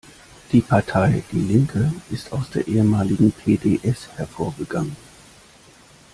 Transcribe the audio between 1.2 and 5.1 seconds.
die Linke ist aus der ehemaligen P-D-S hervorgegangen.